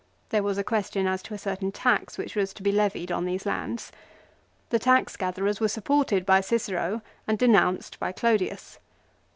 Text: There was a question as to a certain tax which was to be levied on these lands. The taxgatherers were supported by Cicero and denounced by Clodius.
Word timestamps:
There 0.29 0.41
was 0.41 0.57
a 0.57 0.63
question 0.63 1.05
as 1.05 1.21
to 1.21 1.35
a 1.35 1.37
certain 1.37 1.71
tax 1.71 2.17
which 2.17 2.35
was 2.35 2.53
to 2.55 2.63
be 2.63 2.71
levied 2.71 3.11
on 3.11 3.25
these 3.25 3.45
lands. 3.45 3.91
The 4.71 4.79
taxgatherers 4.79 5.59
were 5.59 5.67
supported 5.67 6.25
by 6.25 6.41
Cicero 6.41 7.03
and 7.27 7.37
denounced 7.37 7.99
by 7.99 8.11
Clodius. 8.11 8.79